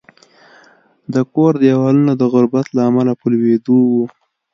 [1.13, 4.05] د کور دېوالونه د غربت له امله په لوېدو وو